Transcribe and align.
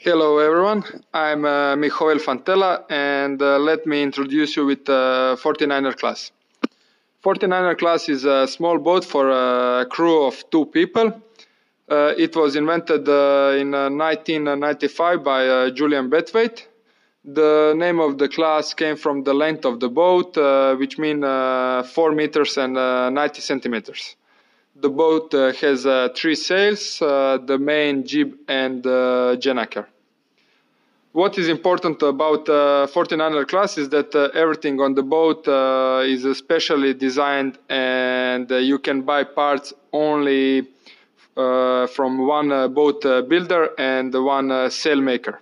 Hello 0.00 0.38
everyone, 0.38 0.84
I'm 1.12 1.44
uh, 1.44 1.74
Mihovil 1.74 2.20
Fantela 2.20 2.84
and 2.88 3.42
uh, 3.42 3.58
let 3.58 3.84
me 3.84 4.00
introduce 4.00 4.56
you 4.56 4.64
with 4.64 4.84
the 4.84 4.94
uh, 4.94 5.34
49er 5.34 5.96
class. 5.96 6.30
49er 7.24 7.76
class 7.76 8.08
is 8.08 8.24
a 8.24 8.46
small 8.46 8.78
boat 8.78 9.04
for 9.04 9.28
a 9.28 9.86
crew 9.86 10.24
of 10.24 10.48
two 10.52 10.66
people. 10.66 11.20
Uh, 11.90 12.14
it 12.16 12.36
was 12.36 12.54
invented 12.54 13.08
uh, 13.08 13.56
in 13.58 13.72
1995 13.72 15.18
uh, 15.18 15.20
by 15.20 15.70
Julian 15.70 16.08
Bethwaite. 16.08 16.68
The 17.24 17.74
name 17.76 17.98
of 17.98 18.18
the 18.18 18.28
class 18.28 18.74
came 18.74 18.94
from 18.94 19.24
the 19.24 19.34
length 19.34 19.64
of 19.64 19.80
the 19.80 19.88
boat, 19.88 20.36
which 20.78 20.96
means 20.96 21.24
4 21.24 22.12
meters 22.12 22.56
and 22.56 22.74
90 22.74 23.40
centimeters. 23.40 24.14
The 24.80 24.90
boat 24.90 25.34
uh, 25.34 25.52
has 25.54 25.86
uh, 25.86 26.10
three 26.14 26.36
sails, 26.36 27.02
uh, 27.02 27.38
the 27.44 27.58
main 27.58 28.06
jib 28.06 28.34
and 28.46 28.86
uh, 28.86 29.34
gennaker. 29.36 29.86
What 31.10 31.36
is 31.36 31.48
important 31.48 32.00
about 32.02 32.48
uh, 32.48 32.86
49er 32.86 33.48
class 33.48 33.76
is 33.76 33.88
that 33.88 34.14
uh, 34.14 34.28
everything 34.34 34.80
on 34.80 34.94
the 34.94 35.02
boat 35.02 35.48
uh, 35.48 36.04
is 36.04 36.22
specially 36.38 36.94
designed 36.94 37.58
and 37.68 38.48
you 38.50 38.78
can 38.78 39.02
buy 39.02 39.24
parts 39.24 39.72
only 39.92 40.68
from 41.34 42.26
one 42.28 42.72
boat 42.72 43.02
builder 43.28 43.70
and 43.78 44.14
one 44.14 44.48
sailmaker. 44.70 45.38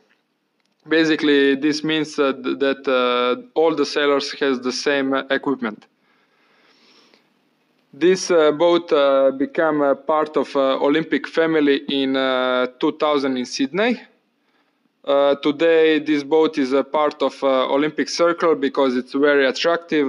Basically, 0.89 1.57
this 1.57 1.85
means 1.85 2.17
that 2.17 3.45
all 3.55 3.75
the 3.75 3.85
sailors 3.85 4.33
has 4.41 4.61
the 4.61 4.73
same 4.73 5.13
equipment. 5.31 5.87
This 7.99 8.31
uh, 8.31 8.53
boat 8.53 8.93
uh, 8.93 9.31
became 9.31 9.81
a 9.81 9.95
part 9.95 10.37
of 10.37 10.55
uh, 10.55 10.77
Olympic 10.85 11.27
family 11.27 11.77
in 11.89 12.15
uh, 12.15 12.67
2000 12.79 13.39
in 13.39 13.47
Sydney. 13.47 13.99
Uh, 15.03 15.37
today, 15.37 15.99
this 16.01 16.23
boat 16.23 16.59
is 16.59 16.75
a 16.75 16.85
part 16.85 17.23
of 17.23 17.43
uh, 17.43 17.73
Olympic 17.73 18.11
Circle 18.11 18.57
because 18.57 18.95
it's 18.99 19.15
very 19.15 19.47
attractive. 19.47 20.09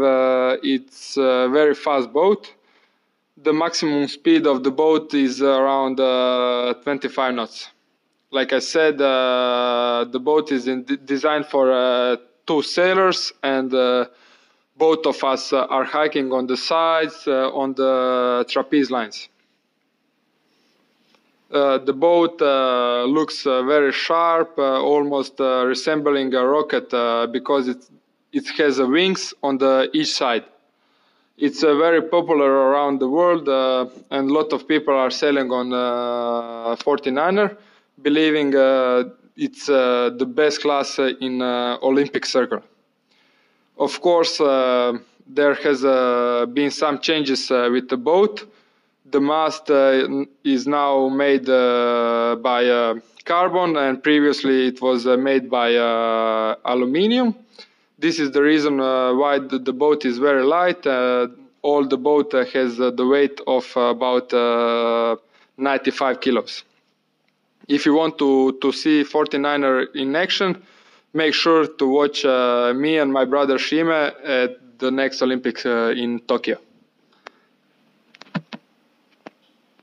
it's 0.63 1.15
a 1.15 1.47
very 1.49 1.73
fast 1.73 2.11
boat. 2.11 2.53
The 3.41 3.53
maximum 3.53 4.09
speed 4.09 4.47
of 4.47 4.65
the 4.65 4.71
boat 4.71 5.13
is 5.13 5.41
around 5.41 5.95
25 6.83 7.35
knots. 7.35 7.69
Like 8.31 8.51
I 8.51 8.59
said, 8.59 8.97
the 8.97 10.19
boat 10.21 10.51
is 10.51 10.65
designed 11.05 11.45
for 11.45 12.17
two 12.45 12.61
sailors 12.63 13.31
and 13.41 13.71
both 14.77 15.05
of 15.05 15.23
us 15.23 15.53
uh, 15.53 15.65
are 15.65 15.83
hiking 15.83 16.31
on 16.31 16.47
the 16.47 16.57
sides 16.57 17.27
uh, 17.27 17.49
on 17.51 17.73
the 17.73 18.45
trapeze 18.47 18.91
lines. 18.91 19.29
Uh, 21.49 21.77
the 21.77 21.93
boat 21.93 22.41
uh, 22.41 23.05
looks 23.05 23.47
uh, 23.47 23.63
very 23.63 23.93
sharp, 23.93 24.59
uh, 24.59 24.81
almost 24.81 25.39
resembling 25.39 26.33
a 26.33 26.45
rocket 26.45 26.89
because 27.31 27.69
it, 27.69 27.77
it 28.33 28.47
has 28.57 28.79
wings 28.79 29.33
on 29.41 29.57
the 29.57 29.89
each 29.93 30.13
side. 30.13 30.43
It's 31.37 31.61
very 31.61 32.01
popular 32.01 32.51
around 32.51 32.99
the 32.99 33.07
world 33.07 33.47
and 33.47 34.29
a 34.29 34.33
lot 34.33 34.51
of 34.53 34.67
people 34.67 34.93
are 34.95 35.11
sailing 35.11 35.51
on 35.51 35.69
49er, 36.79 37.55
believing 38.01 38.53
it's 39.37 39.67
the 39.67 40.31
best 40.35 40.61
class 40.61 40.97
in 40.97 41.41
Olympic 41.43 42.25
circle. 42.25 42.63
Of 43.77 44.01
course, 44.01 44.41
uh, 44.41 44.97
there 45.27 45.53
has 45.53 45.85
uh, 45.85 46.47
been 46.51 46.71
some 46.71 46.99
changes 46.99 47.51
uh, 47.51 47.69
with 47.71 47.89
the 47.89 47.97
boat. 47.97 48.45
The 49.05 49.21
mast 49.21 49.69
uh, 49.69 50.25
is 50.43 50.67
now 50.67 51.09
made 51.09 51.47
uh, 51.47 52.37
by 52.41 52.65
uh, 52.65 52.95
carbon 53.23 53.77
and 53.77 54.01
previously 54.01 54.67
it 54.67 54.81
was 54.81 55.05
made 55.05 55.49
by 55.49 55.75
aluminium. 56.65 57.35
This 57.99 58.19
is 58.19 58.31
the 58.31 58.41
reason 58.41 58.77
why 58.77 59.39
the, 59.39 59.59
the, 59.59 59.73
boat 59.73 60.05
is 60.05 60.17
very 60.17 60.43
light. 60.43 60.85
all 61.61 61.85
the 61.85 61.97
boat 61.97 62.31
has 62.53 62.77
the 62.77 63.07
weight 63.07 63.41
of 63.47 63.65
about 63.75 64.31
95 65.57 66.21
kilos. 66.21 66.63
If 67.67 67.85
you 67.85 67.93
want 67.93 68.17
to, 68.19 68.57
to 68.61 68.71
see 68.71 69.03
49er 69.03 69.95
in 69.95 70.15
action, 70.15 70.63
make 71.17 71.33
sure 71.33 71.65
to 71.79 71.85
watch 71.87 72.23
uh, 72.23 72.73
me 72.75 72.97
and 72.99 73.11
my 73.11 73.25
brother 73.25 73.57
Shime 73.57 73.89
at 73.89 74.79
the 74.79 74.91
next 74.91 75.21
Olympics 75.21 75.65
uh, 75.65 75.93
in 76.03 76.19
Tokyo. 76.19 76.57